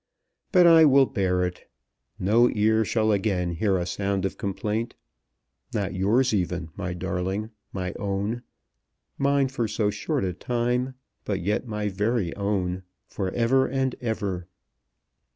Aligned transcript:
But 0.51 0.65
I 0.65 0.83
will 0.83 1.05
bear 1.05 1.45
it. 1.45 1.69
No 2.17 2.49
ear 2.49 2.83
shall 2.83 3.11
again 3.11 3.51
hear 3.51 3.77
a 3.77 3.85
sound 3.85 4.25
of 4.25 4.35
complaint. 4.35 4.95
Not 5.75 5.93
yours 5.93 6.33
even, 6.33 6.69
my 6.75 6.95
darling, 6.95 7.51
my 7.71 7.93
own, 7.99 8.41
mine 9.19 9.49
for 9.49 9.67
so 9.67 9.91
short 9.91 10.25
a 10.25 10.33
time, 10.33 10.95
but 11.23 11.41
yet 11.41 11.67
my 11.67 11.87
very 11.87 12.35
own 12.35 12.81
for 13.05 13.29
ever 13.33 13.67
and 13.67 13.93
ever." 14.01 14.47